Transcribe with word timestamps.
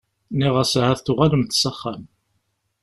Nniɣ-as 0.31 0.73
ahat 0.81 1.03
tuɣalemt 1.05 1.53
s 1.61 1.63
axxam. 1.71 2.03